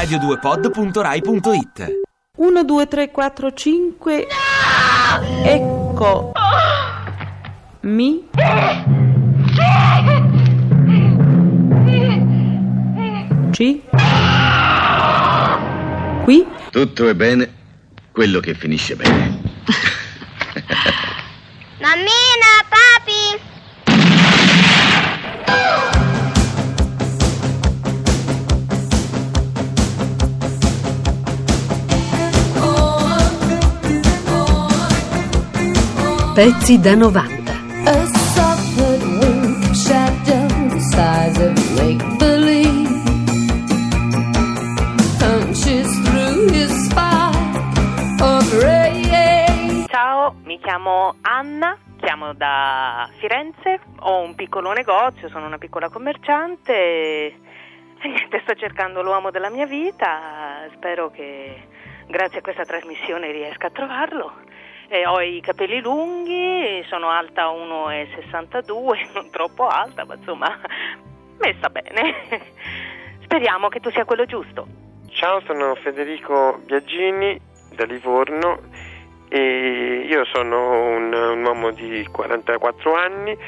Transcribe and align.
radio2pod.rai.it 0.00 2.00
1, 2.36 2.64
2, 2.64 2.86
3, 2.86 3.10
4, 3.10 3.52
5. 3.52 4.26
Ecco. 5.44 6.32
Mi. 7.80 8.28
Ci. 13.50 13.82
Qui. 16.24 16.46
Tutto 16.70 17.08
è 17.08 17.14
bene, 17.14 17.52
quello 18.12 18.40
che 18.40 18.54
finisce 18.54 18.96
bene. 18.96 19.38
Mammina, 21.80 22.64
spine 46.78 47.44
of 48.22 48.62
ray. 48.62 49.84
Ciao, 49.88 50.36
mi 50.44 50.58
chiamo 50.60 51.16
Anna, 51.20 51.76
chiamo 51.98 52.32
da 52.32 53.06
Firenze, 53.18 53.80
ho 53.98 54.22
un 54.22 54.34
piccolo 54.34 54.72
negozio, 54.72 55.28
sono 55.28 55.44
una 55.44 55.58
piccola 55.58 55.90
commerciante 55.90 56.72
e 56.72 57.38
niente, 58.02 58.40
sto 58.44 58.54
cercando 58.54 59.02
l'uomo 59.02 59.30
della 59.30 59.50
mia 59.50 59.66
vita, 59.66 60.66
spero 60.72 61.10
che 61.10 61.68
grazie 62.06 62.38
a 62.38 62.42
questa 62.42 62.64
trasmissione 62.64 63.30
riesca 63.30 63.66
a 63.66 63.70
trovarlo. 63.70 64.48
E 64.92 65.06
ho 65.06 65.20
i 65.20 65.40
capelli 65.40 65.80
lunghi, 65.80 66.84
sono 66.88 67.10
alta 67.10 67.46
1,62, 67.46 69.12
non 69.14 69.30
troppo 69.30 69.68
alta, 69.68 70.04
ma 70.04 70.16
insomma 70.16 70.58
messa 71.38 71.68
bene. 71.68 72.12
Speriamo 73.22 73.68
che 73.68 73.78
tu 73.78 73.88
sia 73.92 74.04
quello 74.04 74.24
giusto. 74.24 74.66
Ciao, 75.10 75.40
sono 75.46 75.76
Federico 75.76 76.60
Biagini 76.66 77.40
da 77.72 77.84
Livorno 77.84 78.62
e 79.28 80.06
io 80.08 80.24
sono 80.24 80.88
un, 80.88 81.12
un 81.12 81.44
uomo 81.44 81.70
di 81.70 82.04
44 82.10 82.92
anni 82.92 83.38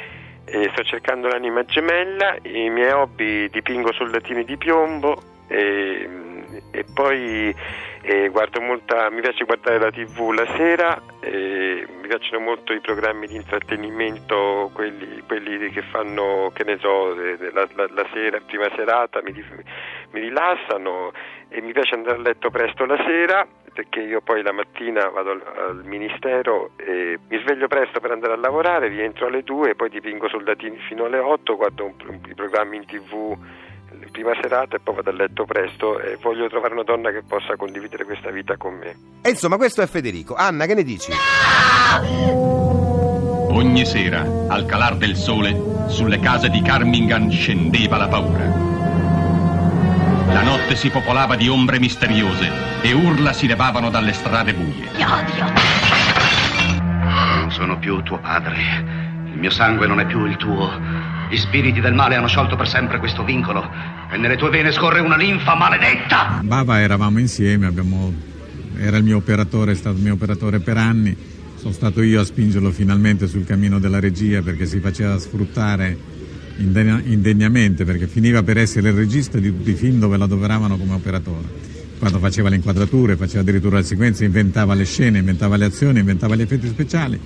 sto 0.45 0.85
cercando 0.85 1.27
l'anima 1.27 1.65
gemella, 1.65 2.37
i 2.43 2.71
miei 2.71 2.93
hobby 2.93 3.49
dipingo 3.49 3.93
soldatini 3.93 4.45
di 4.45 4.57
piombo 4.57 5.21
e, 5.49 6.09
e 6.71 6.85
poi 6.85 7.55
eh, 8.03 8.31
molta, 8.61 9.11
mi 9.11 9.21
piace 9.21 9.45
guardare 9.45 9.79
la 9.79 9.91
tv 9.91 10.31
la 10.31 10.47
sera, 10.57 11.03
e 11.21 11.87
mi 12.01 12.09
piacciono 12.09 12.41
molto 12.43 12.73
i 12.73 12.81
programmi 12.81 13.27
di 13.27 13.37
intrattenimento, 13.37 14.71
quelli, 14.73 15.23
quelli 15.27 15.71
che 15.71 15.83
fanno, 15.83 16.51
che 16.55 16.65
ne 16.65 16.79
so, 16.79 17.15
de- 17.15 17.51
la, 17.53 17.67
la- 17.75 17.89
la 17.91 18.07
sera, 18.13 18.41
prima 18.45 18.69
serata, 18.75 19.21
mi, 19.23 19.33
mi 20.13 20.21
rilassano 20.21 21.13
e 21.49 21.61
mi 21.61 21.73
piace 21.73 21.95
andare 21.95 22.17
a 22.17 22.21
letto 22.21 22.51
presto 22.51 22.85
la 22.87 22.97
sera 23.07 23.47
perché 23.73 24.01
io 24.01 24.21
poi 24.21 24.43
la 24.43 24.53
mattina 24.53 25.09
vado 25.09 25.31
al, 25.31 25.43
al 25.57 25.81
ministero 25.85 26.73
e 26.77 27.19
mi 27.29 27.39
sveglio 27.41 27.69
presto 27.69 28.01
per 28.01 28.11
andare 28.11 28.35
a 28.35 28.37
lavorare, 28.37 28.89
rientro 28.89 29.27
alle 29.27 29.43
2, 29.43 29.75
poi 29.75 29.89
dipingo 29.89 30.29
soldatini 30.29 30.77
fino 30.89 31.07
alle 31.07 31.19
8, 31.19 31.57
guardo 31.57 31.85
un- 31.87 31.95
un- 32.07 32.21
i 32.29 32.35
programmi 32.35 32.77
in 32.77 32.85
tv 32.85 33.35
prima 34.13 34.31
serata 34.41 34.77
e 34.77 34.81
poi 34.81 34.95
vado 34.95 35.11
a 35.11 35.13
letto 35.13 35.45
presto 35.45 35.99
e 35.99 36.17
voglio 36.21 36.47
trovare 36.49 36.75
una 36.75 36.85
donna 36.85 37.11
che 37.11 37.23
possa 37.27 37.57
condividere 37.57 38.05
questa 38.05 38.31
vita 38.31 38.57
con 38.57 38.75
me. 38.75 38.97
E 39.23 39.31
insomma, 39.31 39.57
questo 39.57 39.83
è 39.83 39.87
Federico. 39.89 40.35
Anna, 40.37 40.67
che 40.67 40.75
ne 40.75 40.85
dici? 40.85 41.11
Ogni 43.51 43.85
sera, 43.85 44.21
al 44.49 44.67
calar 44.67 44.97
del 44.97 45.17
sole, 45.17 45.57
sulle 45.89 46.21
case 46.21 46.49
di 46.49 46.63
Carmingan 46.63 47.31
scendeva 47.31 47.97
la 47.97 48.09
paura. 48.09 48.45
La 50.33 50.43
notte 50.43 50.77
si 50.77 50.89
popolava 50.89 51.37
di 51.37 51.49
ombre 51.49 51.79
misteriose 51.79 52.51
e 52.83 52.93
urla 52.93 53.33
si 53.33 53.47
levavano 53.47 53.91
dalle 53.91 54.13
strade 54.13 54.55
buie. 54.55 54.89
Non 57.37 57.51
sono 57.51 57.79
più 57.79 58.01
tuo 58.03 58.19
padre. 58.19 58.57
Il 59.27 59.39
mio 59.39 59.51
sangue 59.51 59.87
non 59.87 60.01
è 60.01 60.07
più 60.07 60.25
il 60.25 60.37
tuo. 60.37 60.71
Gli 61.33 61.39
spiriti 61.39 61.81
del 61.81 61.95
male 61.95 62.15
hanno 62.17 62.27
sciolto 62.27 62.57
per 62.57 62.69
sempre 62.69 62.99
questo 62.99 63.25
vincolo 63.25 63.67
e 64.13 64.19
nelle 64.19 64.37
tue 64.37 64.51
vene 64.51 64.71
scorre 64.71 65.01
una 65.01 65.17
linfa 65.17 65.55
maledetta. 65.55 66.41
Bava 66.45 66.79
eravamo 66.79 67.19
insieme, 67.19 67.65
abbiamo- 67.65 68.13
era 68.77 68.99
il 68.99 69.03
mio 69.05 69.17
operatore, 69.17 69.73
è 69.73 69.75
stato 69.75 69.97
il 69.97 70.03
mio 70.03 70.13
operatore 70.13 70.61
per 70.61 70.77
anni. 70.77 71.17
Sono 71.57 71.73
stato 71.73 72.03
io 72.03 72.21
a 72.21 72.25
spingerlo 72.27 72.71
finalmente 72.71 73.27
sul 73.29 73.47
cammino 73.47 73.79
della 73.79 73.99
regia 73.99 74.43
perché 74.43 74.67
si 74.67 74.79
faceva 74.81 75.19
sfruttare 75.19 75.97
indegna- 76.59 77.01
indegnamente 77.03 77.87
perché 77.87 78.07
finiva 78.09 78.43
per 78.43 78.59
essere 78.59 78.91
il 78.91 78.95
regista 78.95 79.39
di 79.39 79.49
tutti 79.49 79.71
i 79.71 79.75
film 79.75 80.01
dove 80.01 80.19
lo 80.19 80.25
adoperavano 80.25 80.77
come 80.77 80.93
operatore. 80.93 81.49
Quando 81.99 82.19
faceva 82.19 82.51
le 82.51 82.57
inquadrature, 82.57 83.17
faceva 83.17 83.41
addirittura 83.41 83.79
le 83.79 83.85
sequenze, 83.85 84.27
inventava 84.27 84.75
le 84.75 84.85
scene, 84.85 85.21
inventava 85.21 85.57
le 85.57 85.65
azioni, 85.65 86.01
inventava 86.01 86.37
gli 86.37 86.43
effetti 86.43 86.69
speciali. 86.69 87.19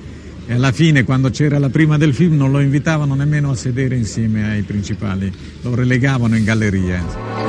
E 0.48 0.54
alla 0.54 0.70
fine, 0.70 1.02
quando 1.02 1.30
c'era 1.30 1.58
la 1.58 1.70
prima 1.70 1.98
del 1.98 2.14
film, 2.14 2.36
non 2.36 2.52
lo 2.52 2.60
invitavano 2.60 3.16
nemmeno 3.16 3.50
a 3.50 3.56
sedere 3.56 3.96
insieme 3.96 4.48
ai 4.48 4.62
principali, 4.62 5.32
lo 5.62 5.74
relegavano 5.74 6.36
in 6.36 6.44
galleria. 6.44 7.02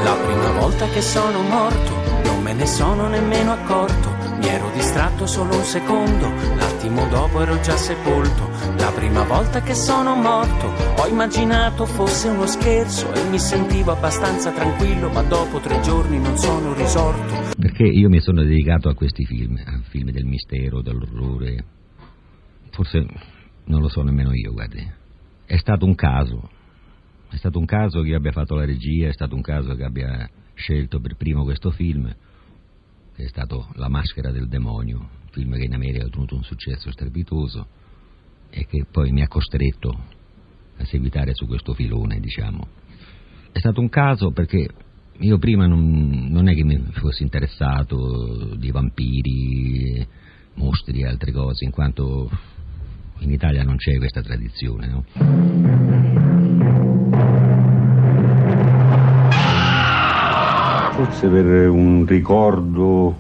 La 0.04 0.16
prima 0.16 0.52
volta 0.60 0.88
che 0.90 1.02
sono 1.02 1.44
morto, 1.44 1.94
non 2.24 2.42
me 2.42 2.54
ne 2.54 2.66
sono 2.66 3.08
nemmeno 3.08 3.52
accorto. 3.52 4.10
Mi 4.40 4.48
ero 4.48 4.72
distratto 4.74 5.28
solo 5.28 5.58
un 5.58 5.64
secondo, 5.64 6.28
l'attimo 6.58 7.08
dopo 7.10 7.40
ero 7.40 7.60
già 7.62 7.78
sepolto. 7.78 8.50
La 8.80 8.92
prima 8.92 9.24
volta 9.26 9.62
che 9.62 9.76
sono 9.76 10.16
morto, 10.16 10.66
ho 11.00 11.08
immaginato 11.08 11.86
fosse 11.86 12.30
uno 12.30 12.48
scherzo 12.48 13.14
e 13.14 13.30
mi 13.30 13.38
sentivo 13.38 13.92
abbastanza 13.92 14.50
tranquillo, 14.52 15.10
ma 15.10 15.22
dopo 15.22 15.60
tre 15.60 15.80
giorni 15.82 16.20
non 16.20 16.36
sono 16.36 16.74
risorto. 16.74 17.54
Perché 17.60 17.84
io 17.84 18.10
mi 18.10 18.22
sono 18.22 18.42
dedicato 18.42 18.90
a 18.90 18.96
questi 18.96 19.24
film, 19.24 19.56
a 19.64 19.82
film 19.88 20.10
del 20.10 20.26
mistero, 20.26 20.82
dell'orrore. 20.82 21.64
Forse 22.78 23.08
non 23.66 23.82
lo 23.82 23.90
so 23.90 24.04
nemmeno 24.04 24.32
io, 24.34 24.54
guardi. 24.54 24.88
È 25.46 25.58
stato 25.58 25.84
un 25.84 25.96
caso. 25.96 26.48
È 27.28 27.36
stato 27.36 27.58
un 27.58 27.66
caso 27.66 28.02
che 28.02 28.14
abbia 28.14 28.32
fatto 28.32 28.54
la 28.54 28.66
regia, 28.66 29.08
è 29.08 29.14
stato 29.14 29.34
un 29.34 29.42
caso 29.42 29.74
che 29.74 29.84
abbia 29.84 30.30
scelto 30.54 31.00
per 31.00 31.16
primo 31.16 31.44
questo 31.44 31.72
film, 31.72 32.06
che 33.16 33.24
è 33.24 33.28
stato 33.30 33.68
La 33.78 33.90
maschera 33.90 34.30
del 34.30 34.48
demonio, 34.48 35.00
un 35.00 35.30
film 35.32 35.56
che 35.56 35.64
in 35.64 35.74
America 35.74 36.04
ha 36.04 36.06
ottenuto 36.06 36.36
un 36.36 36.44
successo 36.44 36.92
strepitoso 36.92 37.66
e 38.52 38.68
che 38.68 38.86
poi 38.92 39.12
mi 39.12 39.24
ha 39.24 39.28
costretto 39.28 39.90
a 40.78 40.86
seguitare 40.86 41.34
su 41.34 41.48
questo 41.48 41.74
filone, 41.74 42.20
diciamo. 42.20 42.68
È 43.54 43.58
stato 43.58 43.82
un 43.82 43.90
caso 43.90 44.30
perché 44.30 44.68
io 45.18 45.40
prima 45.40 45.66
non, 45.66 46.28
non 46.30 46.48
è 46.48 46.54
che 46.54 46.64
mi 46.64 46.78
fossi 46.92 47.24
interessato 47.24 48.54
di 48.56 48.70
vampiri, 48.70 50.08
mostri 50.54 51.02
e 51.02 51.08
altre 51.08 51.32
cose, 51.32 51.66
in 51.66 51.72
quanto 51.72 52.30
in 53.20 53.32
Italia 53.32 53.64
non 53.64 53.78
c'è 53.78 53.98
questa 53.98 54.22
tradizione, 54.22 54.88
no? 54.88 55.04
Forse 60.94 61.28
per 61.28 61.70
un 61.70 62.06
ricordo 62.08 63.16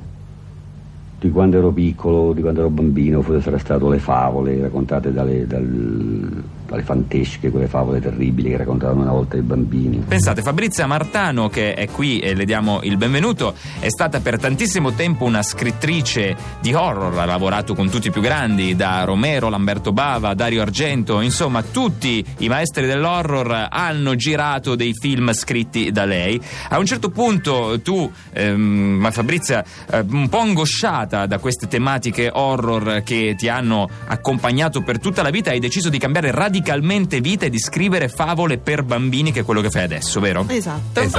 di 1.19 1.29
quando 1.29 1.57
ero 1.57 1.71
piccolo, 1.71 2.33
di 2.33 2.41
quando 2.41 2.61
ero 2.61 2.69
bambino, 2.69 3.21
forse 3.21 3.41
sarà 3.41 3.57
stato 3.57 3.89
le 3.89 3.99
favole 3.99 4.59
raccontate 4.59 5.11
dalle, 5.11 5.45
dal- 5.47 6.43
dalle 6.67 6.83
fantesche, 6.83 7.49
quelle 7.49 7.67
favole 7.67 8.01
terribili 8.01 8.49
che 8.49 8.57
raccontavano 8.57 9.01
una 9.01 9.11
volta 9.11 9.37
i 9.37 9.41
bambini. 9.41 10.03
Pensate, 10.07 10.41
Fabrizia 10.41 10.85
Martano, 10.85 11.47
che 11.49 11.73
è 11.73 11.87
qui 11.87 12.19
e 12.19 12.35
le 12.35 12.45
diamo 12.45 12.81
il 12.83 12.97
benvenuto, 12.97 13.53
è 13.79 13.87
stata 13.89 14.19
per 14.19 14.37
tantissimo 14.37 14.91
tempo 14.91 15.23
una 15.23 15.41
scrittrice 15.41 16.35
di 16.61 16.73
horror, 16.73 17.17
ha 17.17 17.25
lavorato 17.25 17.73
con 17.73 17.89
tutti 17.89 18.07
i 18.07 18.11
più 18.11 18.21
grandi, 18.21 18.75
da 18.75 19.03
Romero, 19.05 19.49
Lamberto 19.49 19.93
Bava, 19.93 20.33
Dario 20.33 20.61
Argento, 20.61 21.21
insomma 21.21 21.63
tutti 21.63 22.23
i 22.39 22.47
maestri 22.49 22.85
dell'horror 22.85 23.67
hanno 23.71 24.15
girato 24.15 24.75
dei 24.75 24.93
film 24.93 25.31
scritti 25.31 25.91
da 25.91 26.03
lei. 26.03 26.39
A 26.69 26.77
un 26.77 26.85
certo 26.85 27.09
punto 27.09 27.79
tu, 27.81 28.11
ehm, 28.33 29.09
Fabrizia, 29.11 29.63
eh, 29.89 30.03
un 30.09 30.27
po' 30.27 30.39
angosciata 30.39 31.25
da 31.25 31.39
queste 31.39 31.67
tematiche 31.67 32.29
horror 32.31 33.01
che 33.03 33.35
ti 33.37 33.47
hanno 33.47 33.89
accompagnato 34.07 34.81
per 34.81 34.99
tutta 34.99 35.21
la 35.21 35.29
vita, 35.29 35.51
hai 35.51 35.59
deciso 35.59 35.89
di 35.89 35.97
cambiare 35.97 36.31
radicalmente 36.31 36.56
vita 36.61 37.45
e 37.45 37.49
di 37.49 37.59
scrivere 37.59 38.09
favole 38.09 38.57
per 38.57 38.83
bambini, 38.83 39.31
che 39.31 39.41
è 39.41 39.43
quello 39.43 39.61
che 39.61 39.69
fai 39.69 39.83
adesso, 39.83 40.19
vero? 40.19 40.45
Esatto. 40.47 41.09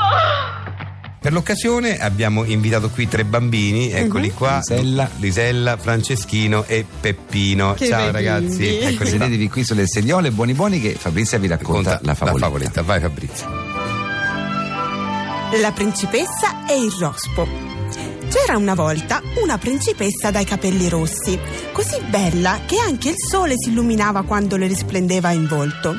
Per 1.21 1.33
l'occasione 1.33 1.99
abbiamo 1.99 2.45
invitato 2.45 2.91
qui 2.91 3.09
tre 3.09 3.25
bambini, 3.25 3.91
eccoli 3.91 4.31
qua, 4.33 4.61
Lisella, 4.69 5.11
Lisella, 5.17 5.77
Franceschino 5.77 6.65
e 6.65 6.87
Peppino. 7.01 7.75
Che 7.75 7.89
Ciao 7.89 7.99
belli. 8.11 8.13
ragazzi, 8.13 8.79
eccoli 8.79 8.97
qua. 8.97 9.07
Sedetevi 9.07 9.49
qui 9.49 9.65
sulle 9.65 9.87
sediole 9.89 10.31
buoni 10.31 10.55
buoni 10.55 10.81
che 10.81 10.95
Fabrizia 10.95 11.39
vi 11.39 11.49
racconta 11.49 11.99
la 12.03 12.15
favoletta. 12.15 12.47
favoletta. 12.47 12.83
Vai 12.83 13.01
Fabrizio. 13.01 13.47
La 15.61 15.73
principessa 15.73 16.67
e 16.67 16.77
il 16.79 16.93
rospo. 17.01 17.68
C'era 18.31 18.59
una 18.59 18.75
volta 18.75 19.23
una 19.43 19.57
principessa 19.57 20.31
dai 20.31 20.45
capelli 20.45 20.91
rossi, 20.91 21.39
così 21.73 21.99
bella 22.11 22.61
che 22.67 22.79
anche 22.79 23.09
il 23.09 23.17
sole 23.17 23.55
si 23.57 23.71
illuminava 23.71 24.23
quando 24.23 24.57
le 24.57 24.67
risplendeva 24.67 25.31
in 25.31 25.47
volto. 25.47 25.93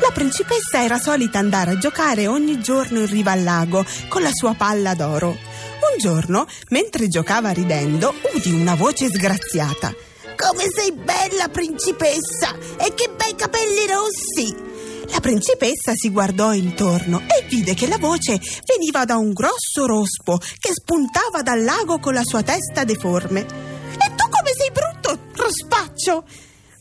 La 0.00 0.10
principessa 0.12 0.84
era 0.84 0.98
solita 0.98 1.40
andare 1.40 1.72
a 1.72 1.78
giocare 1.78 2.28
ogni 2.28 2.60
giorno 2.60 3.00
in 3.00 3.06
riva 3.06 3.32
al 3.32 3.42
lago 3.42 3.84
con 4.08 4.22
la 4.22 4.30
sua 4.32 4.54
palla 4.54 4.94
d'oro. 4.94 5.30
Un 5.30 5.98
giorno, 5.98 6.46
mentre 6.68 7.08
giocava 7.08 7.50
ridendo, 7.50 8.14
udì 8.32 8.52
una 8.52 8.76
voce 8.76 9.08
sgraziata. 9.08 9.92
Come 10.36 10.64
sei 10.72 10.92
bella, 10.92 11.48
principessa! 11.48 12.54
E 12.78 12.94
che 12.94 13.10
bei 13.16 13.34
capelli 13.34 13.86
rossi! 13.88 14.73
La 15.14 15.20
principessa 15.20 15.92
si 15.94 16.10
guardò 16.10 16.52
intorno 16.52 17.20
e 17.20 17.46
vide 17.48 17.74
che 17.74 17.86
la 17.86 17.98
voce 17.98 18.40
veniva 18.66 19.04
da 19.04 19.16
un 19.16 19.32
grosso 19.32 19.86
rospo 19.86 20.38
che 20.58 20.72
spuntava 20.72 21.40
dal 21.40 21.62
lago 21.62 22.00
con 22.00 22.14
la 22.14 22.24
sua 22.24 22.42
testa 22.42 22.82
deforme. 22.82 23.42
E 23.42 24.14
tu 24.16 24.28
come 24.28 24.50
sei 24.56 24.72
brutto, 24.72 25.16
rospaccio? 25.36 26.24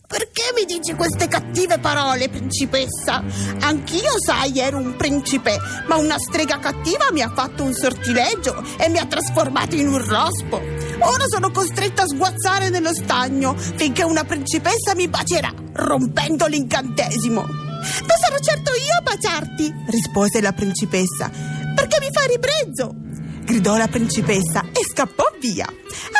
Perché 0.07 0.51
mi 0.56 0.65
dici 0.65 0.95
queste 0.95 1.27
cattive 1.27 1.77
parole, 1.77 2.27
principessa? 2.27 3.24
Anch'io, 3.59 4.19
sai, 4.19 4.57
ero 4.57 4.77
un 4.77 4.95
principe, 4.95 5.59
ma 5.88 5.97
una 5.97 6.18
strega 6.18 6.57
cattiva 6.57 7.12
mi 7.12 7.21
ha 7.21 7.31
fatto 7.31 7.62
un 7.62 7.74
sortileggio 7.74 8.63
e 8.79 8.89
mi 8.89 8.97
ha 8.97 9.06
trasformato 9.06 9.75
in 9.75 9.89
un 9.89 10.03
rospo. 10.03 10.57
Ora 10.57 11.25
sono 11.27 11.51
costretta 11.51 12.01
a 12.01 12.07
sguazzare 12.07 12.69
nello 12.69 12.95
stagno 12.95 13.56
finché 13.56 14.03
una 14.03 14.24
principessa 14.24 14.95
mi 14.95 15.07
bacerà, 15.07 15.53
rompendo 15.74 16.47
l'incantesimo. 16.47 17.62
Non 17.83 18.18
sarò 18.19 18.38
certo 18.39 18.71
io 18.71 18.97
a 18.97 19.01
baciarti, 19.01 19.74
rispose 19.88 20.41
la 20.41 20.53
principessa, 20.53 21.30
perché 21.75 22.00
mi 22.00 22.09
fa 22.12 22.24
ribrezzo. 22.25 22.95
Gridò 23.44 23.77
la 23.77 23.88
principessa 23.88 24.65
e 24.71 24.80
scappò 24.89 25.25
via. 25.39 25.68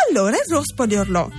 Allora 0.08 0.36
il 0.36 0.46
rospo 0.50 0.84
le 0.84 0.98
urlò. 0.98 1.30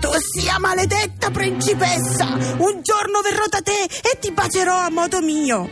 Tu 0.00 0.08
sia 0.18 0.58
maledetta 0.58 1.30
principessa! 1.30 2.26
Un 2.58 2.80
giorno 2.82 3.20
verrò 3.22 3.44
da 3.48 3.60
te 3.60 3.84
e 3.84 4.18
ti 4.18 4.30
bacerò 4.32 4.76
a 4.76 4.90
modo 4.90 5.20
mio! 5.20 5.68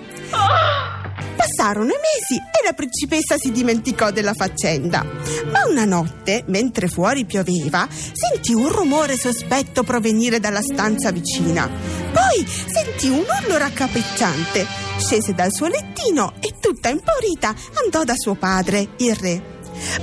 Passarono 1.38 1.90
i 1.90 2.00
mesi 2.02 2.40
e 2.40 2.64
la 2.64 2.72
principessa 2.72 3.36
si 3.38 3.52
dimenticò 3.52 4.10
della 4.10 4.34
faccenda. 4.34 5.04
Ma 5.52 5.66
una 5.68 5.84
notte, 5.84 6.42
mentre 6.48 6.88
fuori 6.88 7.26
pioveva, 7.26 7.86
sentì 7.88 8.54
un 8.54 8.68
rumore 8.68 9.16
sospetto 9.16 9.84
provenire 9.84 10.40
dalla 10.40 10.60
stanza 10.60 11.12
vicina. 11.12 11.70
Poi 12.12 12.44
sentì 12.44 13.08
un 13.08 13.24
urlo 13.24 13.56
raccapricciante. 13.56 14.66
Scese 14.98 15.32
dal 15.32 15.52
suo 15.52 15.68
lettino 15.68 16.32
e 16.40 16.54
tutta 16.58 16.88
impaurita 16.88 17.54
andò 17.84 18.02
da 18.02 18.14
suo 18.16 18.34
padre, 18.34 18.88
il 18.96 19.14
re. 19.14 19.40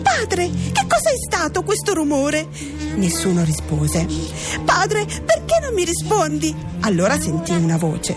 Padre, 0.01 0.49
che 0.71 0.85
cosa 0.87 1.09
è 1.09 1.17
stato 1.17 1.63
questo 1.63 1.93
rumore? 1.93 2.47
Nessuno 2.95 3.43
rispose. 3.43 4.07
Padre, 4.63 5.05
perché 5.05 5.59
non 5.61 5.73
mi 5.73 5.83
rispondi? 5.83 6.55
Allora 6.79 7.19
sentì 7.19 7.51
una 7.51 7.75
voce. 7.75 8.15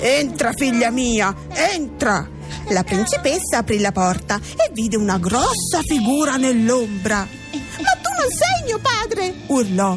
Entra, 0.00 0.52
figlia 0.54 0.90
mia, 0.90 1.34
entra! 1.52 2.35
La 2.70 2.82
principessa 2.82 3.58
aprì 3.58 3.78
la 3.78 3.92
porta 3.92 4.40
e 4.56 4.70
vide 4.72 4.96
una 4.96 5.18
grossa 5.18 5.80
figura 5.82 6.36
nell'ombra. 6.36 7.18
Ma 7.18 7.90
tu 8.02 8.10
non 8.18 8.30
sei 8.30 8.64
mio 8.64 8.80
padre! 8.80 9.34
urlò. 9.46 9.96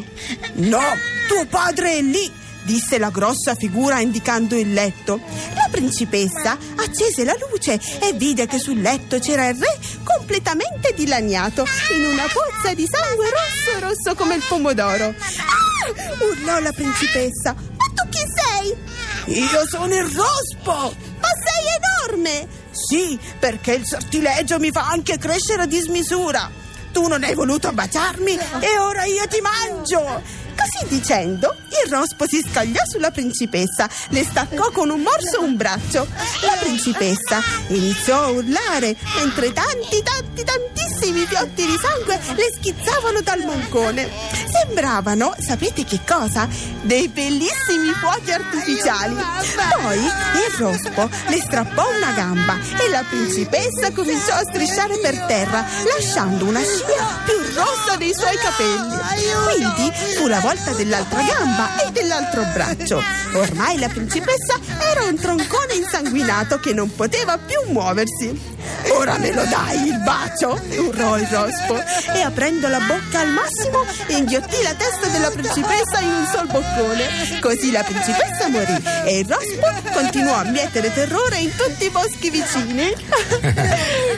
No, 0.54 0.80
tuo 1.26 1.46
padre 1.46 1.98
è 1.98 2.00
lì! 2.00 2.30
disse 2.62 2.98
la 2.98 3.10
grossa 3.10 3.56
figura 3.56 3.98
indicando 3.98 4.56
il 4.56 4.72
letto. 4.72 5.20
La 5.54 5.66
principessa 5.70 6.56
accese 6.76 7.24
la 7.24 7.34
luce 7.50 7.80
e 8.00 8.12
vide 8.12 8.46
che 8.46 8.60
sul 8.60 8.80
letto 8.80 9.18
c'era 9.18 9.48
il 9.48 9.56
re 9.56 9.78
completamente 10.04 10.92
dilaniato 10.94 11.64
in 11.96 12.04
una 12.04 12.26
pozza 12.32 12.72
di 12.74 12.86
sangue 12.88 13.30
rosso 13.30 13.80
rosso 13.80 14.14
come 14.14 14.36
il 14.36 14.44
pomodoro. 14.46 15.06
Ah! 15.06 16.24
urlò 16.24 16.60
la 16.60 16.72
principessa. 16.72 17.52
Ma 17.52 17.84
tu 17.94 18.08
chi 18.08 18.22
sei? 18.36 19.38
Io 19.38 19.66
sono 19.66 19.92
il 19.94 20.04
rospo! 20.04 20.94
Ma 21.20 21.28
sei 21.44 21.64
enorme! 22.08 22.59
Sì, 22.70 23.18
perché 23.38 23.72
il 23.74 23.86
sortileggio 23.86 24.58
mi 24.58 24.70
fa 24.70 24.88
anche 24.88 25.18
crescere 25.18 25.62
a 25.62 25.66
dismisura. 25.66 26.50
Tu 26.92 27.06
non 27.06 27.22
hai 27.22 27.34
voluto 27.34 27.70
baciarmi 27.72 28.38
e 28.60 28.78
ora 28.78 29.04
io 29.04 29.26
ti 29.28 29.40
mangio! 29.40 30.48
Così 30.60 30.94
dicendo, 30.94 31.56
il 31.84 31.90
rospo 31.90 32.26
si 32.26 32.44
scagliò 32.46 32.82
sulla 32.84 33.10
principessa, 33.10 33.88
le 34.08 34.22
staccò 34.24 34.70
con 34.70 34.90
un 34.90 35.00
morso 35.00 35.42
un 35.42 35.56
braccio. 35.56 36.06
La 36.42 36.56
principessa 36.60 37.40
iniziò 37.68 38.24
a 38.24 38.28
urlare 38.28 38.94
mentre 39.16 39.52
tanti, 39.54 40.02
tanti, 40.02 40.44
tantissimi 40.44 40.90
fiotti 41.08 41.64
di 41.64 41.78
sangue 41.80 42.20
le 42.34 42.52
schizzavano 42.56 43.20
dal 43.22 43.42
moncone. 43.44 44.08
Sembravano, 44.50 45.34
sapete 45.38 45.84
che 45.84 46.00
cosa? 46.06 46.46
Dei 46.82 47.08
bellissimi 47.08 47.92
fuochi 47.98 48.32
artificiali. 48.32 49.14
Poi 49.14 49.98
il 49.98 50.54
rospo 50.58 51.08
le 51.28 51.36
strappò 51.38 51.84
una 51.96 52.12
gamba 52.12 52.58
e 52.78 52.90
la 52.90 53.02
principessa 53.08 53.92
cominciò 53.92 54.34
a 54.34 54.42
strisciare 54.42 54.98
per 54.98 55.18
terra, 55.26 55.64
lasciando 55.94 56.44
una 56.44 56.60
scia 56.62 57.22
più 57.24 57.54
rossa 57.54 57.96
dei 57.96 58.12
suoi 58.14 58.36
capelli. 58.36 58.98
Quindi 59.44 59.92
fu 60.16 60.26
la 60.26 60.40
volta 60.40 60.72
dell'altra 60.72 61.22
gamba 61.22 61.82
e 61.86 61.90
dell'altro 61.92 62.42
braccio. 62.52 63.02
Ormai 63.34 63.78
la 63.78 63.88
principessa 63.88 64.58
era 64.90 65.04
un 65.04 65.16
troncone 65.16 65.74
insanguinato 65.74 66.58
che 66.58 66.74
non 66.74 66.94
poteva 66.94 67.38
più 67.38 67.58
muoversi. 67.72 68.58
Ora 68.92 69.18
me 69.18 69.32
lo 69.32 69.44
dai 69.44 69.86
il 69.88 69.98
bacio? 70.00 70.58
urlò 70.78 71.18
il 71.18 71.26
rospo 71.30 71.78
e 72.14 72.20
aprendo 72.22 72.68
la 72.68 72.78
bocca 72.80 73.20
al 73.20 73.28
massimo 73.28 73.84
inghiottì 74.08 74.56
la 74.62 74.74
testa 74.74 75.06
della 75.08 75.30
principessa 75.30 76.00
in 76.00 76.08
un 76.08 76.26
sol 76.26 76.46
boccone. 76.46 77.38
Così 77.40 77.70
la 77.70 77.82
principessa 77.82 78.48
morì 78.48 78.82
e 79.04 79.18
il 79.20 79.26
rospo 79.28 79.90
continuò 79.92 80.34
a 80.34 80.44
mietere 80.44 80.92
terrore 80.92 81.36
in 81.38 81.54
tutti 81.56 81.84
i 81.86 81.90
boschi 81.90 82.30
vicini. 82.30 82.92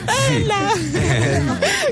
Bella! 0.03 0.71
Eh, 0.93 1.41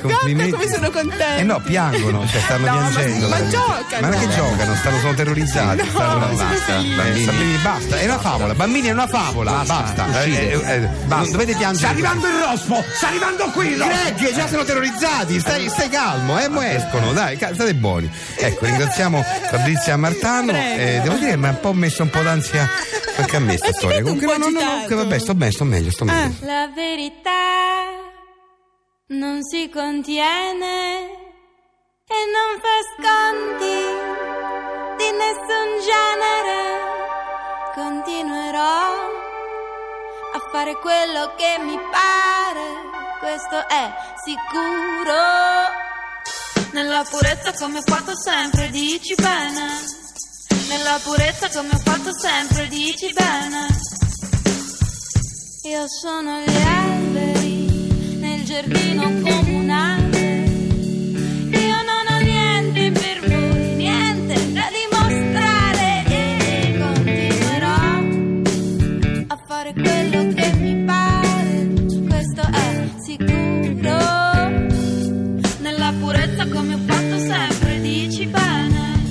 Guarda 0.01 0.49
come 0.49 0.67
sono 0.69 0.89
contenta! 0.91 1.35
Eh 1.37 1.43
no, 1.43 1.59
piangono, 1.61 2.27
cioè 2.27 2.41
stanno 2.41 2.65
No, 2.65 2.79
ma- 2.79 2.87
piangendo. 2.89 3.27
ma 3.27 3.47
giocano. 3.47 4.01
Ma 4.01 4.07
non 4.07 4.13
è 4.13 4.19
che 4.19 4.29
giocano, 4.29 4.75
stanno 4.75 4.99
sono 4.99 5.13
terrorizzati. 5.13 5.77
No, 5.77 5.85
stanno, 5.91 6.27
basta, 6.35 6.73
bambini. 6.73 7.25
Bambini, 7.25 7.57
basta, 7.57 7.99
è 7.99 8.05
una 8.05 8.19
favola, 8.19 8.53
bambini 8.53 8.87
è 8.87 8.91
una 8.91 9.07
favola, 9.07 9.63
basta. 9.65 10.05
uscite. 10.05 10.51
Eh, 10.51 10.73
eh, 10.73 10.89
Non 11.07 11.31
dovete 11.31 11.55
piangere. 11.55 11.77
Sta 11.77 11.89
arrivando 11.89 12.27
il 12.27 12.33
rospo! 12.33 12.50
Sta 12.57 13.07
arrivando 13.07 13.45
qui 13.51 13.75
rospo! 13.75 13.93
Greg, 13.93 14.33
già 14.33 14.47
sono 14.47 14.63
terrorizzati, 14.63 15.39
stai, 15.39 15.69
stai 15.69 15.89
calmo, 15.89 16.39
eh, 16.39 16.47
mo 16.49 16.61
escono, 16.61 17.13
dai, 17.13 17.35
state 17.35 17.73
buoni. 17.75 18.09
Ecco, 18.37 18.65
ringraziamo 18.65 19.21
Fabrizia 19.23 19.97
Martano. 19.97 20.51
eh, 20.51 20.99
devo 21.03 21.15
dire 21.15 21.31
che 21.31 21.37
mi 21.37 21.47
ha 21.47 21.49
un 21.51 21.59
po' 21.59 21.73
messo 21.73 22.03
un 22.03 22.09
po' 22.09 22.21
d'ansia 22.21 22.69
perché 23.15 23.35
a 23.37 23.39
me 23.39 23.57
sta 23.57 23.71
storia. 23.71 24.01
Comunque, 24.01 24.25
no, 24.25 24.37
no, 24.37 24.49
no, 24.49 24.59
comunque, 24.59 24.95
vabbè, 24.95 25.19
sto 25.19 25.35
bene, 25.35 25.51
sto 25.51 25.63
meglio, 25.63 25.91
sto 25.91 26.05
meglio. 26.05 26.35
La 26.41 26.69
verità 26.73 27.29
non 29.07 29.43
si 29.43 29.69
contiene 29.71 31.19
e 32.07 32.19
non 32.35 32.59
fa 32.61 32.77
sconti 32.97 33.79
di 34.97 35.09
nessun 35.11 35.67
genere. 35.85 36.59
Continuerò 37.73 39.20
a 40.33 40.49
fare 40.51 40.77
quello 40.79 41.33
che 41.35 41.61
mi 41.63 41.77
pare, 41.91 42.65
questo 43.19 43.67
è 43.67 43.93
sicuro. 44.23 45.19
Nella 46.71 47.03
purezza 47.09 47.53
come 47.53 47.79
ho 47.79 47.81
fatto 47.81 48.15
sempre, 48.15 48.69
dici 48.69 49.13
bene. 49.15 49.99
Nella 50.69 50.99
purezza 51.03 51.49
come 51.49 51.69
ho 51.73 51.79
fatto 51.79 52.17
sempre, 52.17 52.67
dici 52.67 53.11
bene. 53.11 53.67
Io 55.63 55.85
sono 55.87 56.39
gli 56.39 56.61
alberi 56.61 58.15
nel 58.19 58.43
giardino 58.45 59.03
comunale. 59.21 59.90
Quello 69.91 70.33
che 70.33 70.53
mi 70.55 70.85
pare. 70.85 71.67
Questo 72.07 72.41
è 72.41 72.89
sicuro. 72.99 73.97
Nella 75.61 75.93
purezza 75.99 76.47
come 76.47 76.75
ho 76.75 76.77
fatto 76.77 77.17
sempre, 77.17 77.81
dici 77.81 78.25
bene. 78.27 79.03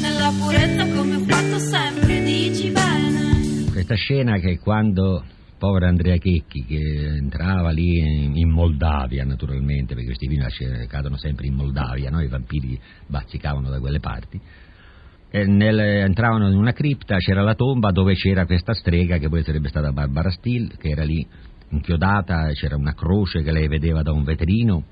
Nella 0.00 0.32
purezza 0.36 0.84
come 0.86 1.14
ho 1.16 1.24
fatto 1.24 1.58
sempre, 1.58 2.22
dici 2.22 2.70
bene. 2.70 3.70
Questa 3.70 3.94
scena 3.94 4.38
che 4.38 4.58
quando 4.58 5.24
povero 5.58 5.86
Andrea 5.86 6.16
Checchi 6.16 6.64
che 6.64 7.16
entrava 7.16 7.70
lì 7.70 7.98
in, 8.38 8.50
Moldavia 8.50 9.24
naturalmente 9.24 9.94
perché 9.94 10.06
questi 10.06 10.28
film 10.28 10.46
sc- 10.48 10.86
cadono 10.88 11.16
sempre 11.16 11.46
in 11.46 11.54
Moldavia 11.54 12.10
no? 12.10 12.20
i 12.20 12.28
vampiri 12.28 12.78
bazzicavano 13.06 13.70
da 13.70 13.78
quelle 13.78 14.00
parti 14.00 14.38
nel- 15.42 15.80
entravano 15.80 16.48
in 16.48 16.56
una 16.56 16.72
cripta 16.72 17.16
c'era 17.16 17.42
la 17.42 17.54
tomba 17.54 17.90
dove 17.90 18.14
c'era 18.14 18.46
questa 18.46 18.72
strega 18.72 19.18
che 19.18 19.28
poi 19.28 19.42
sarebbe 19.42 19.68
stata 19.68 19.90
Barbara 19.90 20.30
Steele 20.30 20.76
che 20.78 20.90
era 20.90 21.02
lì 21.02 21.26
inchiodata, 21.70 22.48
c'era 22.52 22.76
una 22.76 22.94
croce 22.94 23.42
che 23.42 23.50
lei 23.50 23.66
vedeva 23.66 24.02
da 24.02 24.12
un 24.12 24.22
vetrino 24.22 24.84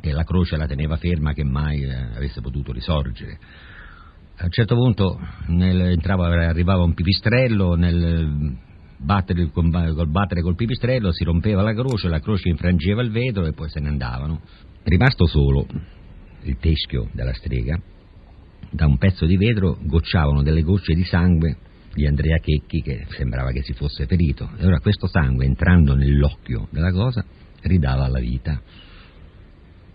e 0.00 0.12
la 0.12 0.24
croce 0.24 0.56
la 0.56 0.66
teneva 0.66 0.96
ferma 0.96 1.32
che 1.32 1.44
mai 1.44 1.82
eh, 1.82 1.94
avesse 2.14 2.40
potuto 2.40 2.72
risorgere. 2.72 3.38
A 4.36 4.44
un 4.44 4.50
certo 4.50 4.74
punto 4.74 5.18
nel, 5.48 5.80
entrava, 5.80 6.28
arrivava 6.28 6.84
un 6.84 6.94
pipistrello, 6.94 7.74
nel 7.74 8.56
battere, 8.96 9.50
col 9.50 10.08
battere 10.08 10.42
col 10.42 10.54
pipistrello 10.54 11.12
si 11.12 11.24
rompeva 11.24 11.62
la 11.62 11.74
croce, 11.74 12.08
la 12.08 12.20
croce 12.20 12.48
infrangeva 12.48 13.02
il 13.02 13.10
vetro 13.10 13.46
e 13.46 13.52
poi 13.52 13.68
se 13.68 13.80
ne 13.80 13.88
andavano. 13.88 14.40
Rimasto 14.84 15.26
solo 15.26 15.66
il 16.42 16.56
teschio 16.58 17.08
della 17.12 17.34
strega, 17.34 17.78
da 18.70 18.86
un 18.86 18.98
pezzo 18.98 19.26
di 19.26 19.36
vetro 19.36 19.78
gocciavano 19.80 20.42
delle 20.42 20.62
gocce 20.62 20.94
di 20.94 21.04
sangue 21.04 21.56
di 21.94 22.06
Andrea 22.06 22.38
Checchi 22.38 22.80
che 22.80 23.06
sembrava 23.08 23.50
che 23.50 23.62
si 23.62 23.72
fosse 23.72 24.06
ferito. 24.06 24.50
E 24.58 24.66
ora 24.66 24.78
questo 24.78 25.06
sangue 25.06 25.46
entrando 25.46 25.94
nell'occhio 25.94 26.68
della 26.70 26.92
cosa 26.92 27.24
ridava 27.62 28.06
la 28.08 28.20
vita. 28.20 28.60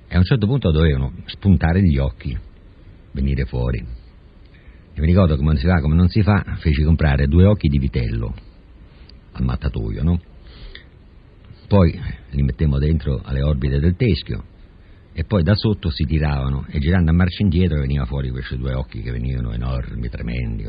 E 0.07 0.15
a 0.15 0.17
un 0.17 0.23
certo 0.23 0.45
punto 0.45 0.71
dovevano 0.71 1.13
spuntare 1.25 1.81
gli 1.81 1.97
occhi, 1.97 2.37
venire 3.11 3.45
fuori. 3.45 3.77
E 4.95 4.99
mi 4.99 5.07
ricordo 5.07 5.35
come 5.35 5.49
non 5.49 5.57
si 5.57 5.65
fa, 5.65 5.79
come 5.79 5.95
non 5.95 6.09
si 6.09 6.21
fa, 6.21 6.43
feci 6.59 6.83
comprare 6.83 7.27
due 7.27 7.45
occhi 7.45 7.67
di 7.67 7.79
vitello 7.79 8.33
al 9.31 9.43
mattatoio, 9.43 10.03
no? 10.03 10.21
Poi 11.67 11.99
li 12.31 12.43
mettemmo 12.43 12.77
dentro 12.77 13.21
alle 13.23 13.41
orbite 13.41 13.79
del 13.79 13.95
teschio 13.95 14.51
e 15.13 15.23
poi 15.25 15.43
da 15.43 15.53
sotto 15.55 15.91
si 15.91 16.05
tiravano 16.05 16.65
e 16.69 16.79
girando 16.79 17.11
a 17.11 17.13
marcia 17.13 17.43
indietro 17.43 17.79
veniva 17.79 18.05
fuori 18.05 18.29
questi 18.31 18.57
due 18.57 18.73
occhi 18.73 19.01
che 19.01 19.11
venivano 19.11 19.53
enormi, 19.53 20.09
tremendi. 20.09 20.65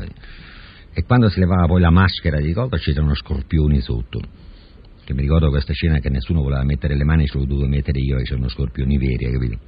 E 0.93 1.03
quando 1.03 1.29
si 1.29 1.39
levava 1.39 1.65
poi 1.65 1.81
la 1.81 1.89
maschera 1.89 2.39
di 2.39 2.53
coca 2.53 2.77
c'erano 2.77 3.15
scorpioni 3.15 3.81
sotto. 3.81 4.21
Che 5.03 5.13
mi 5.13 5.21
ricordo 5.21 5.49
questa 5.49 5.73
scena 5.73 5.99
che 5.99 6.09
nessuno 6.09 6.41
voleva 6.41 6.63
mettere 6.63 6.95
le 6.95 7.03
mani, 7.03 7.27
ce 7.27 7.37
l'ho 7.37 7.45
dovuto 7.45 7.67
mettere 7.67 7.99
io 7.99 8.17
e 8.17 8.23
c'erano 8.23 8.49
scorpioni 8.49 8.97
veri, 8.97 9.25
hai 9.25 9.33
capito? 9.33 9.59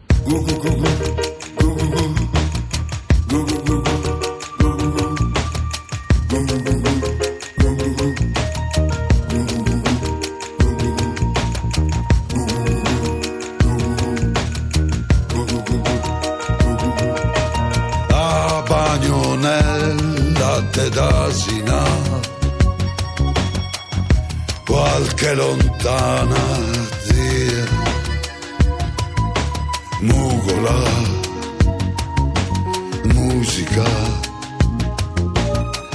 a 6.29 7.06
bagno 18.67 19.35
nel 19.35 20.31
latte 20.33 20.89
d'asina 20.89 21.81
qualche 24.65 25.33
lontana 25.33 26.43
zia 27.05 27.65
nugola 30.01 30.79
musica 33.13 33.85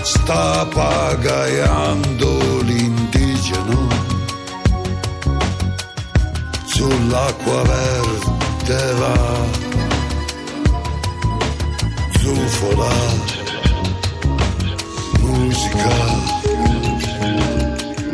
sta 0.02 0.66
pagaiando 0.72 2.62
l'indigeno 2.62 3.88
sull'acqua 6.64 7.62
verde 7.62 8.92
va 8.98 9.61
zufola, 12.52 12.88
musica. 15.20 15.88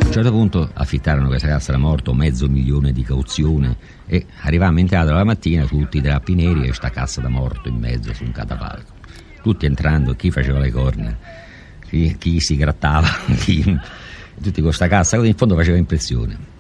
A 0.01 0.07
un 0.07 0.13
certo 0.13 0.31
punto 0.31 0.71
affittarono 0.73 1.27
questa 1.27 1.49
casa 1.49 1.73
da 1.73 1.79
morto 1.79 2.15
mezzo 2.15 2.49
milione 2.49 2.93
di 2.93 3.03
cauzione 3.03 3.77
e 4.07 4.27
arrivavamo 4.43 4.79
in 4.79 4.87
teatro 4.87 5.15
la 5.15 5.25
mattina 5.25 5.65
tutti 5.65 5.99
i 5.99 6.01
drappi 6.01 6.35
neri 6.35 6.69
e 6.69 6.73
sta 6.73 6.91
cassa 6.91 7.21
da 7.21 7.29
morto 7.29 7.69
in 7.69 7.77
mezzo 7.77 8.15
su 8.15 8.25
un 8.25 8.33
catapalco. 8.33 8.93
Tutti 9.43 9.67
entrando, 9.67 10.15
chi 10.15 10.31
faceva 10.31 10.59
le 10.59 10.71
corna, 10.71 11.17
chi, 11.89 12.17
chi 12.19 12.41
si 12.41 12.57
grattava, 12.57 13.09
chi, 13.39 13.63
tutti 13.63 14.55
con 14.55 14.65
questa 14.65 14.89
cassa, 14.89 15.17
in 15.17 15.35
fondo 15.35 15.57
faceva 15.57 15.77
impressione. 15.77 16.57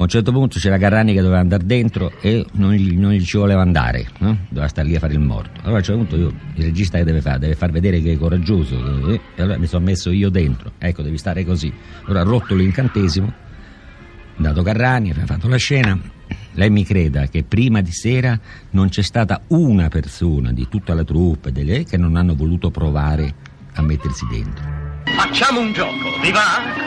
A 0.00 0.02
un 0.02 0.08
certo 0.08 0.30
punto 0.30 0.60
c'era 0.60 0.76
Garrani 0.76 1.12
che 1.12 1.20
doveva 1.20 1.40
andare 1.40 1.66
dentro 1.66 2.12
e 2.20 2.46
non 2.52 2.72
gli, 2.72 2.96
non 2.96 3.10
gli 3.10 3.24
ci 3.24 3.36
voleva 3.36 3.62
andare, 3.62 4.06
no? 4.18 4.38
doveva 4.48 4.68
stare 4.68 4.86
lì 4.86 4.94
a 4.94 5.00
fare 5.00 5.14
il 5.14 5.18
morto. 5.18 5.58
Allora 5.62 5.74
a 5.74 5.78
un 5.78 5.82
certo 5.82 6.00
punto 6.04 6.16
io, 6.16 6.32
il 6.54 6.62
regista 6.62 6.98
che 6.98 7.04
deve 7.04 7.20
fare? 7.20 7.40
Deve 7.40 7.56
far 7.56 7.72
vedere 7.72 8.00
che 8.00 8.12
è 8.12 8.16
coraggioso, 8.16 9.08
eh, 9.10 9.20
e 9.34 9.42
allora 9.42 9.58
mi 9.58 9.66
sono 9.66 9.84
messo 9.84 10.12
io 10.12 10.30
dentro. 10.30 10.70
Ecco, 10.78 11.02
devi 11.02 11.18
stare 11.18 11.44
così. 11.44 11.72
Allora 12.04 12.20
ho 12.20 12.26
rotto 12.26 12.54
l'incantesimo, 12.54 13.32
dato 14.36 14.62
Garrani, 14.62 15.10
abbiamo 15.10 15.26
fatto 15.26 15.48
la 15.48 15.56
scena. 15.56 16.00
Lei 16.52 16.70
mi 16.70 16.84
creda 16.84 17.26
che 17.26 17.42
prima 17.42 17.80
di 17.80 17.90
sera 17.90 18.38
non 18.70 18.90
c'è 18.90 19.02
stata 19.02 19.40
una 19.48 19.88
persona 19.88 20.52
di 20.52 20.68
tutta 20.68 20.94
la 20.94 21.02
troupe 21.02 21.50
delle, 21.50 21.82
che 21.82 21.96
non 21.96 22.14
hanno 22.14 22.36
voluto 22.36 22.70
provare 22.70 23.34
a 23.72 23.82
mettersi 23.82 24.26
dentro. 24.30 24.77
Facciamo 25.18 25.58
un 25.58 25.72
gioco, 25.72 26.16
vi 26.20 26.30
va? 26.30 26.62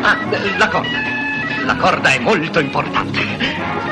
ah, 0.00 0.18
la 0.56 0.68
corda. 0.68 0.98
La 1.66 1.76
corda 1.76 2.08
è 2.08 2.18
molto 2.18 2.60
importante. 2.60 3.20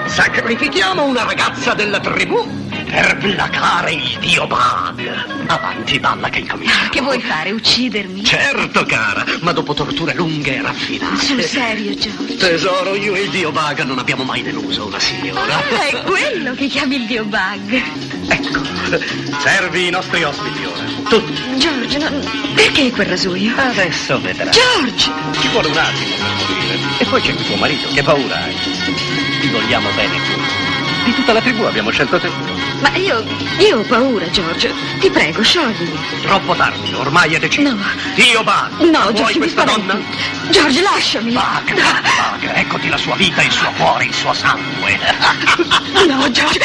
Sacrifichiamo 0.06 1.04
una 1.04 1.24
ragazza 1.24 1.74
della 1.74 2.00
tribù 2.00 2.42
per 2.86 3.18
placare 3.18 3.92
il 3.92 4.16
dio 4.18 4.46
Bag. 4.46 5.44
Avanti, 5.46 6.00
balla 6.00 6.30
che 6.30 6.38
incominciamo. 6.38 6.88
Che 6.88 7.00
vuoi 7.02 7.20
fare? 7.20 7.50
Uccidermi? 7.50 8.24
Certo, 8.24 8.82
cara, 8.86 9.26
ma 9.42 9.52
dopo 9.52 9.74
torture 9.74 10.14
lunghe 10.14 10.56
e 10.56 10.62
raffinate. 10.62 11.22
Sul 11.22 11.42
serio, 11.42 11.94
George. 11.94 12.36
Tesoro, 12.36 12.94
io 12.94 13.14
e 13.14 13.24
il 13.24 13.30
dio 13.30 13.52
Bag 13.52 13.82
non 13.82 13.98
abbiamo 13.98 14.24
mai 14.24 14.42
deluso 14.42 14.86
una 14.86 14.98
signora. 14.98 15.54
Ah, 15.54 15.86
è 15.86 16.02
quello 16.02 16.54
che 16.54 16.66
chiami 16.66 16.96
il 16.96 17.04
dio 17.04 17.24
Bug. 17.24 18.07
Ecco, 18.28 18.60
servi 19.40 19.86
i 19.86 19.90
nostri 19.90 20.22
ospiti 20.22 20.64
ora. 20.64 20.84
Tutti. 21.08 21.58
George, 21.58 21.98
no, 21.98 22.20
perché 22.54 22.90
quel 22.90 23.06
rasoio? 23.06 23.54
Adesso 23.56 24.20
vedrai. 24.20 24.50
George! 24.50 25.10
Ci 25.40 25.48
vuole 25.48 25.68
un 25.68 25.76
attimo 25.76 26.14
per 26.16 26.46
morire. 26.46 26.78
E 26.98 27.04
poi 27.06 27.20
c'è 27.22 27.34
tuo 27.34 27.56
marito, 27.56 27.88
che 27.92 28.02
paura 28.02 28.36
hai? 28.36 28.54
Ti 29.40 29.48
vogliamo 29.48 29.88
bene 29.94 30.14
tutti. 30.16 30.56
Di 31.04 31.14
tutta 31.14 31.32
la 31.32 31.40
tribù 31.40 31.62
abbiamo 31.64 31.90
scelto 31.90 32.20
te. 32.20 32.30
Ma 32.80 32.94
io, 32.96 33.24
io 33.58 33.78
ho 33.78 33.82
paura, 33.82 34.28
George. 34.30 34.72
Ti 35.00 35.10
prego, 35.10 35.42
scioglimi. 35.42 35.98
Troppo 36.22 36.54
tardi, 36.54 36.92
ormai 36.92 37.34
è 37.34 37.38
deciso. 37.38 37.70
No. 37.70 37.78
Dio 38.14 38.42
Bag! 38.44 38.80
No, 38.80 39.12
George, 39.12 39.38
mi 39.38 39.38
questa 39.38 39.62
spaventi. 39.62 39.86
donna? 39.86 40.02
George, 40.50 40.82
lasciami. 40.82 41.32
Bag, 41.32 41.74
Bag, 41.74 42.56
eccoti 42.56 42.88
la 42.88 42.98
sua 42.98 43.16
vita, 43.16 43.42
il 43.42 43.50
suo 43.50 43.70
cuore, 43.76 44.04
il 44.04 44.14
suo 44.14 44.32
sangue. 44.34 44.98
No, 46.06 46.30
George. 46.30 46.60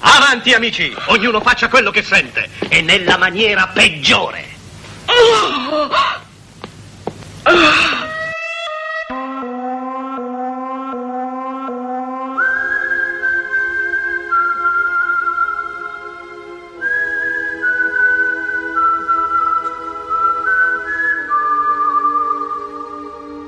Avanti, 0.00 0.52
amici, 0.52 0.94
ognuno 1.06 1.40
faccia 1.40 1.68
quello 1.68 1.90
che 1.90 2.02
sente 2.02 2.48
e 2.68 2.80
nella 2.80 3.18
maniera 3.18 3.68
peggiore. 3.68 4.48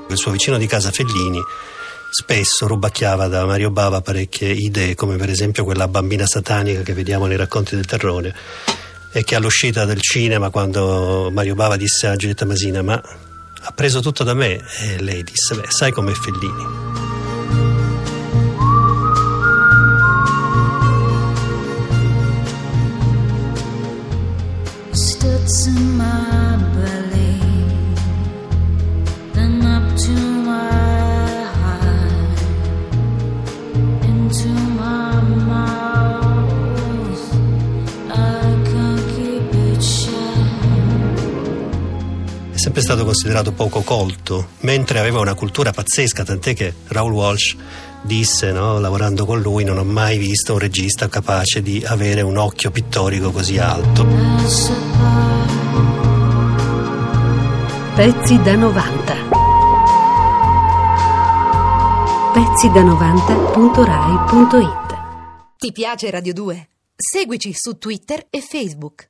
Il 0.09 0.19
suo 0.19 0.31
vicino 0.31 0.57
di 0.57 0.67
casa 0.67 0.91
Fellini 0.91 1.41
spesso 2.13 2.67
rubacchiava 2.67 3.27
da 3.27 3.43
Mario 3.43 3.71
Bava 3.71 4.01
parecchie 4.01 4.51
idee, 4.51 4.93
come 4.93 5.15
per 5.15 5.31
esempio 5.31 5.63
quella 5.63 5.87
bambina 5.87 6.27
satanica 6.27 6.83
che 6.83 6.93
vediamo 6.93 7.25
nei 7.25 7.37
racconti 7.37 7.73
del 7.73 7.85
terrore 7.85 8.35
e 9.11 9.23
che 9.23 9.33
all'uscita 9.33 9.83
del 9.85 9.99
cinema 9.99 10.51
quando 10.51 11.31
Mario 11.33 11.55
Bava 11.55 11.75
disse 11.75 12.05
a 12.05 12.15
Giulietta 12.15 12.45
Masina 12.45 12.83
ma 12.83 13.01
ha 13.65 13.71
preso 13.71 13.99
tutto 13.99 14.23
da 14.23 14.35
me? 14.35 14.61
E 14.81 15.01
lei 15.01 15.23
disse 15.23 15.55
beh 15.55 15.65
sai 15.69 15.91
com'è 15.91 16.13
Fellini. 16.13 17.01
In 25.65 25.97
my 25.97 26.57
belly, 26.73 27.02
è 42.53 42.57
sempre 42.57 42.83
stato 42.83 43.03
considerato 43.03 43.51
poco 43.51 43.81
colto 43.81 44.49
mentre 44.59 44.99
aveva 44.99 45.19
una 45.19 45.33
cultura 45.33 45.71
pazzesca 45.71 46.23
tant'è 46.23 46.53
che 46.53 46.71
Raoul 46.87 47.11
Walsh 47.11 47.55
disse 48.03 48.51
no, 48.51 48.79
lavorando 48.79 49.25
con 49.25 49.41
lui 49.41 49.63
non 49.63 49.79
ho 49.79 49.83
mai 49.83 50.19
visto 50.19 50.53
un 50.53 50.59
regista 50.59 51.09
capace 51.09 51.63
di 51.63 51.83
avere 51.83 52.21
un 52.21 52.37
occhio 52.37 52.69
pittorico 52.69 53.31
così 53.31 53.57
alto. 53.57 54.05
Pezzi 57.95 58.39
da 58.41 58.55
90. 58.55 59.15
Pezzi 62.33 62.71
da 62.71 62.83
90.rai.it 62.83 64.97
Ti 65.57 65.71
piace 65.71 66.11
Radio 66.11 66.33
2? 66.33 66.67
Seguici 66.95 67.51
su 67.53 67.77
Twitter 67.77 68.25
e 68.29 68.41
Facebook. 68.41 69.01